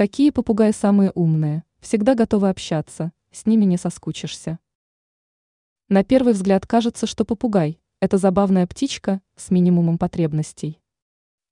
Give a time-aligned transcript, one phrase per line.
[0.00, 4.58] Какие попугаи самые умные, всегда готовы общаться, с ними не соскучишься.
[5.90, 10.80] На первый взгляд кажется, что попугай– это забавная птичка с минимумом потребностей.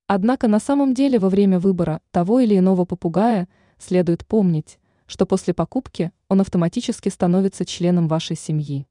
[0.07, 5.53] Однако на самом деле во время выбора того или иного попугая следует помнить, что после
[5.53, 8.87] покупки он автоматически становится членом вашей семьи.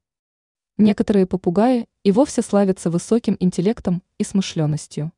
[0.76, 5.10] Некоторые попугаи и вовсе славятся высоким интеллектом и смышленностью.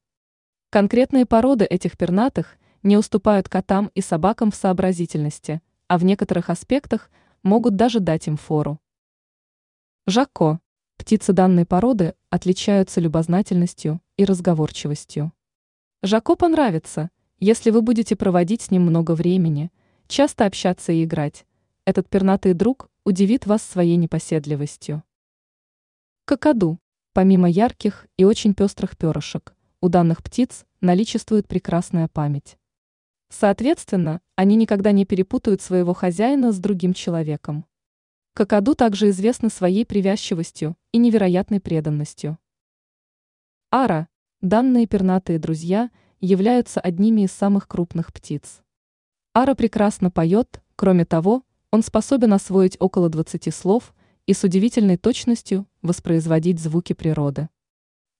[0.70, 7.10] Конкретные породы этих пернатых не уступают котам и собакам в сообразительности, а в некоторых аспектах
[7.42, 8.80] могут даже дать им фору.
[10.06, 10.60] Жако.
[10.96, 15.32] Птицы данной породы отличаются любознательностью и разговорчивостью.
[16.02, 19.72] Жако понравится, если вы будете проводить с ним много времени,
[20.08, 21.46] часто общаться и играть.
[21.86, 25.02] Этот пернатый друг удивит вас своей непоседливостью.
[26.26, 26.78] Какаду.
[27.12, 32.56] Помимо ярких и очень пестрых перышек, у данных птиц наличествует прекрасная память.
[33.30, 37.64] Соответственно, они никогда не перепутают своего хозяина с другим человеком.
[38.34, 42.38] Какаду также известны своей привязчивостью и невероятной преданностью.
[43.70, 44.08] Ара,
[44.40, 48.62] данные пернатые друзья, являются одними из самых крупных птиц.
[49.32, 53.94] Ара прекрасно поет, кроме того, он способен освоить около 20 слов
[54.26, 57.48] и с удивительной точностью воспроизводить звуки природы.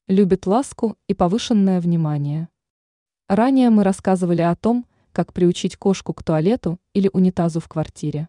[0.07, 2.49] Любит ласку и повышенное внимание.
[3.29, 8.29] Ранее мы рассказывали о том, как приучить кошку к туалету или унитазу в квартире.